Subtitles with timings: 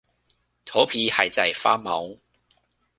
[0.65, 2.17] 頭皮還在發毛